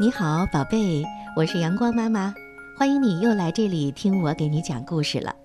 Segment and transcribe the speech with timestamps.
[0.00, 1.04] 你好，宝贝，
[1.36, 2.34] 我是阳光妈妈，
[2.74, 5.36] 欢迎你又来这里听我给你讲故事了。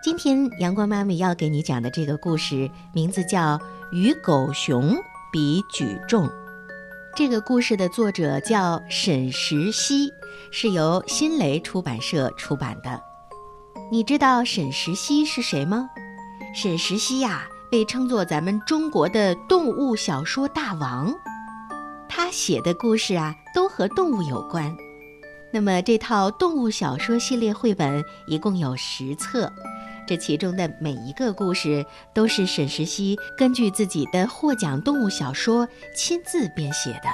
[0.00, 3.58] 今天阳光妈妈要给你讲的这个故事名字叫
[3.90, 4.94] 《与狗熊
[5.32, 6.24] 比举重》。
[7.16, 10.08] 这个故事的作者叫沈石溪，
[10.52, 13.02] 是由新蕾出版社出版的。
[13.90, 15.90] 你知道沈石溪是谁吗？
[16.54, 21.12] 沈石溪呀，被称作咱们中国的动物小说大王。
[22.08, 24.74] 他写的故事啊，都和动物有关。
[25.52, 29.52] 那么这套动物小说系列绘本一共有十册，
[30.06, 37.08] 这其中的每一个故事都是沈石溪根据自己的获奖动物小说亲自编写的。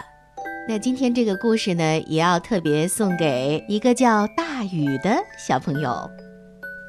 [0.68, 6.10] 那今天这个故事呢，也要特别送给一个叫大宇的小朋友。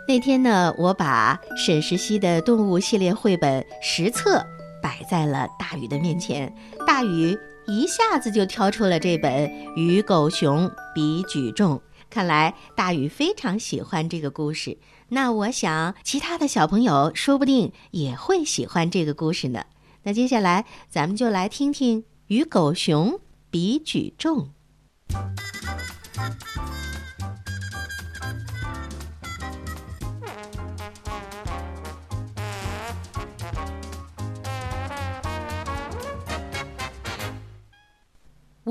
[0.08, 4.46] 那天呢，我把沈石溪的动物系列绘本十册
[4.82, 6.54] 摆在了大宇的面前，
[6.86, 9.32] 大宇一下子就挑出了这本
[9.76, 11.76] 《与狗熊比举重》。
[12.10, 14.78] 看来大宇非常喜欢这个故事，
[15.10, 19.64] 那我想其他的小朋友说不定也会喜欢这个故事呢。
[20.04, 24.50] 那接下来咱们就来听听《与狗熊比举重》。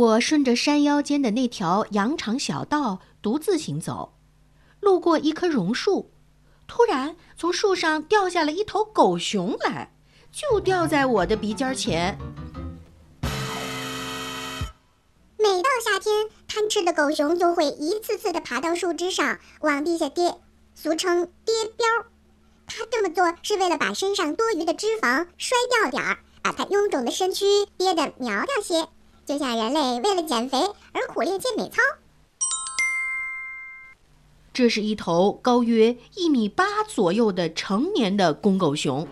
[0.01, 4.15] 我顺着山腰间的那条羊肠小道独自行走，
[4.81, 6.11] 路过一棵榕树，
[6.67, 9.93] 突然从树上掉下了一头狗熊来，
[10.33, 12.19] 就掉在我的鼻尖前。
[15.37, 20.37] 每到夏天，贪吃的狗熊就会一次次的爬到树枝上往地下跌，
[20.75, 22.07] 俗称跌膘。
[22.67, 27.45] 它这么做是为了把身上多余的脂肪摔掉点儿，把它臃肿的身躯
[27.77, 28.89] 憋得苗条些。
[29.31, 30.59] 就像人类为了减肥
[30.91, 31.81] 而苦练健美操。
[34.53, 39.07] 这是一头高约一米八左右的成年的公狗熊，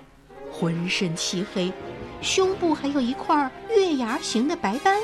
[0.51, 1.73] 浑身漆黑，
[2.21, 5.01] 胸部还有一块月牙形的白斑。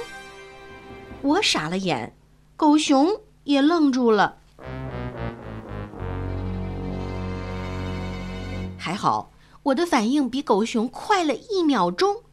[1.23, 2.13] 我傻了眼，
[2.57, 4.39] 狗熊也愣住了。
[8.77, 9.31] 还好，
[9.63, 12.25] 我的反应比狗熊快了一秒钟，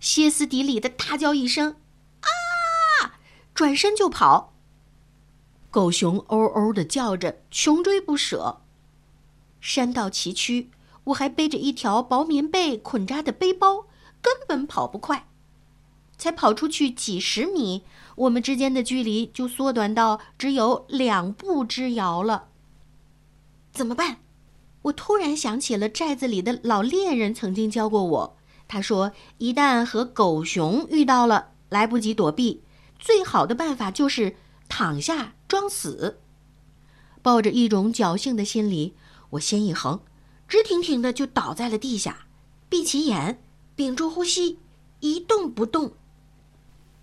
[0.00, 1.76] 歇斯底里的大叫一声。
[3.60, 4.54] 转身就跑。
[5.70, 8.62] 狗熊嗷嗷的叫着，穷追不舍。
[9.60, 10.68] 山道崎岖，
[11.04, 13.84] 我还背着一条薄棉被捆扎的背包，
[14.22, 15.28] 根本跑不快。
[16.16, 17.84] 才跑出去几十米，
[18.16, 22.48] 我们之间的距离就缩短到只有两步之遥了。
[23.72, 24.20] 怎么办？
[24.84, 32.62] 我突然想起了寨子里的老猎人曾经教过我，他说，一旦和狗熊遇到了，来不及躲避。
[33.00, 34.36] 最好的办法就是
[34.68, 36.20] 躺下装死。
[37.22, 38.94] 抱着一种侥幸的心理，
[39.30, 40.00] 我心一横，
[40.46, 42.26] 直挺挺的就倒在了地下，
[42.68, 43.42] 闭起眼，
[43.74, 44.58] 屏住呼吸，
[45.00, 45.94] 一动不动。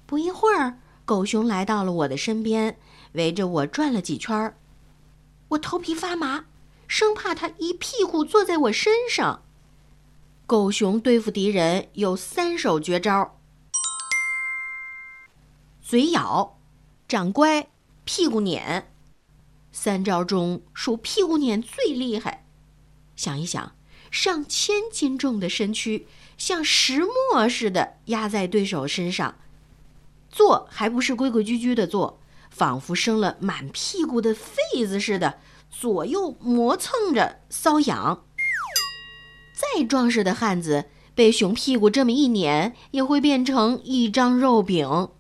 [0.05, 2.77] 不一会儿，狗熊来到了我的身边，
[3.13, 4.57] 围着我转了几圈儿。
[5.49, 6.45] 我头皮发麻，
[6.87, 9.43] 生怕它一屁股坐在我身上。
[10.45, 13.36] 狗熊对付敌人有三手绝招。
[15.89, 16.57] 嘴咬，
[17.07, 17.69] 掌乖，
[18.03, 18.91] 屁股撵，
[19.71, 22.45] 三招中数屁股撵最厉害。
[23.15, 23.73] 想一想，
[24.11, 26.05] 上千斤重的身躯
[26.37, 29.35] 像石磨似的压在对手身上，
[30.29, 32.19] 坐还不是规规矩矩的坐，
[32.49, 38.25] 仿佛生了满屁股的痱子似的，左右磨蹭着，瘙痒。
[39.53, 45.11] 再壮实的汉子被熊屁股这么一撵，也会变成一张肉饼。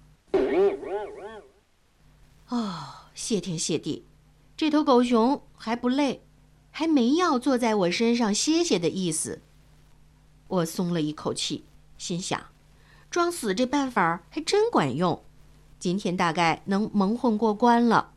[2.49, 4.05] 哦，谢天谢地，
[4.55, 6.23] 这头狗熊还不累，
[6.71, 9.41] 还没要坐在我身上歇歇的意思。
[10.47, 11.65] 我松了一口气，
[11.97, 12.41] 心想，
[13.11, 15.21] 装死这办法还真管用，
[15.77, 18.13] 今天大概能蒙混过关了。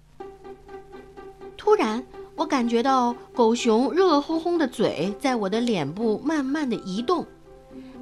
[1.57, 2.07] 突然，
[2.37, 7.27] 我感觉到狗熊热烘烘的嘴在我的脸部慢慢的移动，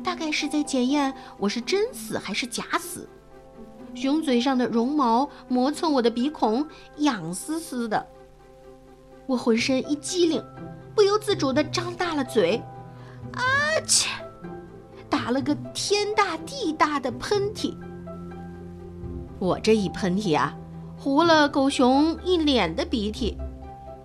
[0.05, 3.09] 大概是在检验我是真死还是假死。
[3.99, 6.67] 熊嘴上的绒毛磨蹭我的鼻孔，
[6.99, 8.07] 痒丝丝的。
[9.27, 10.43] 我浑身一激灵，
[10.95, 12.63] 不由自主地张大了嘴，
[13.33, 13.43] 啊
[13.87, 14.09] 切！
[15.11, 17.77] 打了个天大地大的喷嚏。
[19.39, 20.57] 我这一喷嚏啊，
[20.99, 23.37] 糊了狗熊一脸的鼻涕。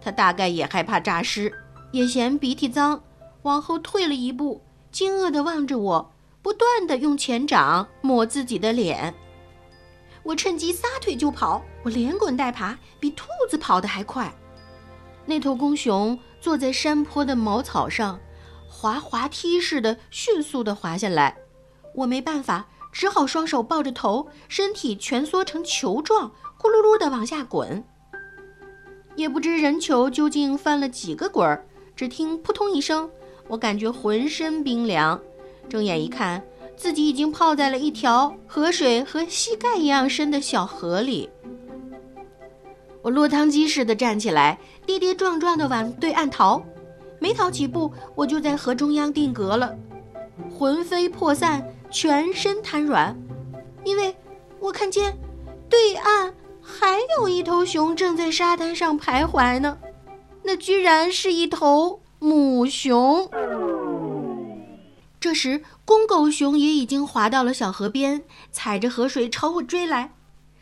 [0.01, 1.54] 它大概也害怕诈尸，
[1.92, 3.01] 也嫌鼻涕脏，
[3.44, 4.62] 往后退了一步，
[4.92, 6.12] 惊愕地望着我，
[6.42, 9.13] 不断地用前掌抹自己的脸。
[10.24, 14.34] 我趁机撒腿就跑，我连滚带爬，比兔子跑得还快。
[15.25, 18.20] 那头公熊坐在山坡的茅草上，
[18.70, 21.38] 滑滑梯似的迅速地滑下来。
[21.96, 27.84] 我没办法，只好双手抱着头，身体蜷缩成球状，咕噜噜地往下滚。
[29.16, 31.66] 也不知人球究竟翻了几个滚儿，
[31.96, 33.10] 只听扑通一声，
[33.48, 35.22] 我感觉浑身冰凉。
[35.69, 36.44] 睁眼一看，
[36.75, 41.30] 自己已经泡在了一条河水和膝盖一样深的小河里。
[43.02, 46.64] 我落汤鸡似的站起来，跌跌撞撞地往对岸逃。
[47.20, 49.75] 没逃几步，我就在河中央定格了，
[50.58, 53.18] 魂飞魄散，全身瘫软，
[53.86, 54.16] 因为
[54.60, 55.18] 我看见
[55.69, 59.78] 对岸还有一头熊正在沙滩上徘徊呢。
[60.44, 63.30] 那居然是一头母熊。
[65.24, 70.16] 这时，公狗熊也已经滑到了小河边，踩着河水朝我追来，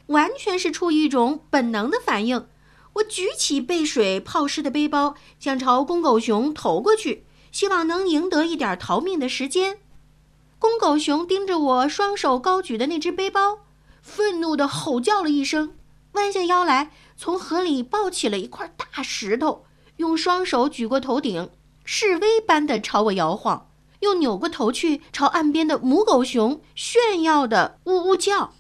[0.06, 2.46] 完全是出于一种本能的反应。
[2.94, 9.80] 我举起被水泡湿的背包，想朝公狗熊投过去，希望能赢得一点逃命的时间。
[10.60, 13.62] 公狗熊盯着我双手高举的那只背包，
[14.04, 15.74] 愤怒地吼叫了一声，
[16.12, 19.66] 弯下腰来，从河里抱起了一块大石头，
[19.98, 21.50] 用双手举过头顶，
[21.84, 23.70] 示威般地朝我摇晃。
[24.02, 28.54] 又扭过头去，朝岸边的母狗熊炫耀的呜呜叫。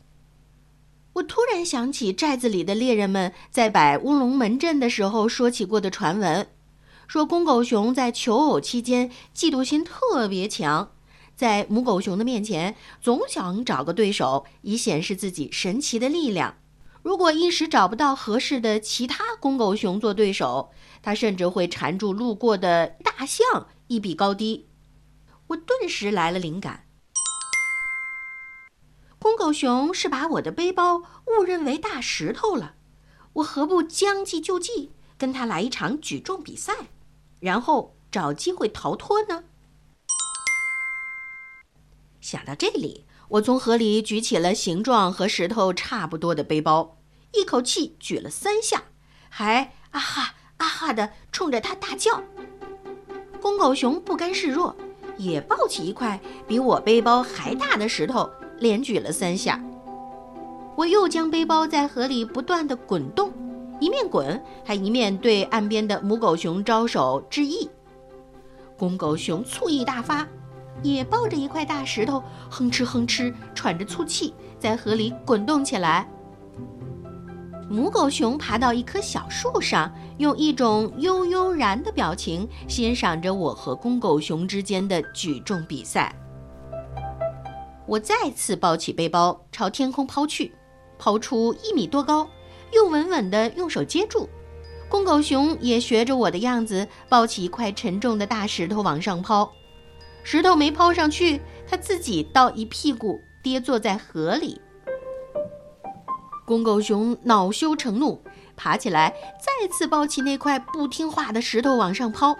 [1.13, 6.47] 我突然想起寨子里的猎人们在摆乌龙门阵的时候说起过的传闻，
[7.05, 10.91] 说公狗熊在求偶期间嫉妒心特别强，
[11.35, 16.55] 在母狗熊的面前总想找个对手，以显示自己神奇的力量。
[17.03, 20.71] 如果一时找不到合适的其他公狗熊做对手，
[21.01, 24.67] 它甚至会缠住路过的大象一比高低。
[25.51, 26.85] 我顿时来了灵感。
[29.19, 32.75] 公狗熊是把我的背包误认为大石头了，
[33.33, 36.73] 我何不将计就计，跟他来一场举重比赛，
[37.39, 39.43] 然后找机会逃脱呢？
[42.19, 46.97] 想到这里，我从河里举起了形状和石头差不多的背包，
[47.33, 48.85] 一口气举了三下，
[49.29, 52.23] 还啊哈啊哈的冲着他大叫。
[53.41, 54.75] 公狗熊不甘示弱。
[55.21, 58.27] 也抱起一块比我背包还大的石头，
[58.59, 59.63] 连举了三下。
[60.75, 63.31] 我又将背包在河里不断的滚动，
[63.79, 67.69] 一面滚还一面对岸边的母狗熊招手致意。
[68.77, 70.27] 公狗熊醋意大发，
[70.81, 76.09] 也抱着一块大石头，哼哧哼哧喘着粗气，在河里滚动起来。
[77.71, 86.13] 母狗熊爬到一棵小树上，用一种悠悠然的表情欣赏着我和公狗熊之间的举重比赛。
[87.87, 90.51] 我再次抱起背包朝天空抛去，
[90.99, 92.27] 抛出一米多高，
[92.73, 94.27] 又稳稳地用手接住。
[94.89, 99.49] 公狗熊也学着我的样子，抱起一块沉重的大石头往上抛。
[100.23, 104.59] 石头没抛上去，它自己倒一屁股跌坐在河里。
[106.51, 108.21] 公狗熊恼羞成怒，
[108.57, 112.37] 爬起来，再次抱起那块不听话的石头往上抛。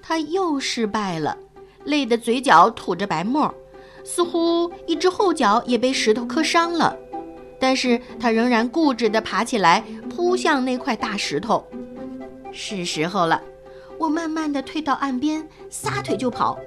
[0.00, 1.36] 他又失败了，
[1.84, 3.54] 累得嘴角吐着白沫，
[4.02, 6.96] 似乎一只后脚也被石头磕伤了。
[7.60, 11.62] 但是他仍然固执地爬起来，扑向那块大石头。
[12.50, 13.42] 是时候了，
[13.98, 16.58] 我慢慢地退到岸边，撒腿就跑。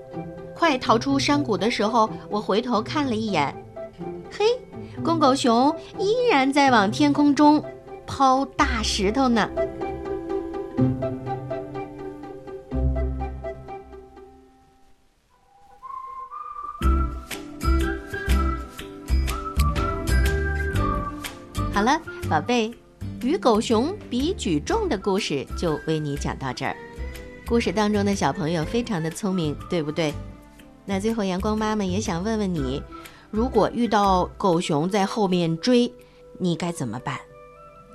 [0.54, 3.52] 快逃出山谷的时候，我回头看了一眼，
[4.30, 4.46] 嘿。
[5.04, 7.64] 公狗熊依然在往天空中
[8.06, 9.50] 抛大石头呢。
[21.74, 22.72] 好了，宝贝，
[23.24, 26.76] 与狗熊比举重的故事就为你讲到这儿。
[27.48, 30.14] 故事当中的小朋友非常的聪明，对不对？
[30.86, 32.84] 那最后，阳光妈妈也想问问你。
[33.32, 35.92] 如果遇到狗熊在后面追，
[36.38, 37.18] 你该怎么办？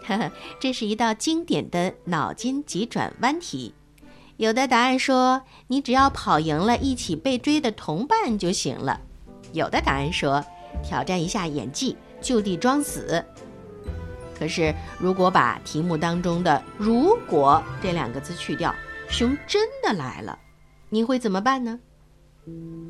[0.07, 3.75] 呵呵，这是一道经典的脑筋急转弯题。
[4.39, 8.99] 有的答案说你只要跑赢了一起被追的同伴就行了；
[9.53, 10.43] 有的答案说
[10.83, 13.23] 挑战一下演技，就地装死。
[14.39, 18.75] 可是如果把题目当中的“如果”这两个字去掉，
[19.09, 20.39] 熊真的来了，
[20.89, 21.79] 你会怎么办呢？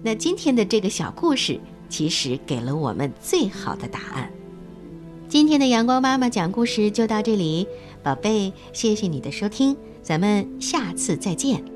[0.03, 1.61] 那今天的这个小故事。
[1.89, 4.31] 其实给了我们最好的答案。
[5.29, 7.67] 今天的阳光妈妈讲故事就到这里，
[8.03, 11.76] 宝贝，谢谢你的收听，咱们下次再见。